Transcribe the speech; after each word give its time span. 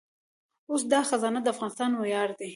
اوس 0.69 0.81
دا 0.93 1.01
خزانه 1.09 1.39
د 1.43 1.47
افغانستان 1.53 1.91
ویاړ 1.93 2.29
دی 2.39 2.49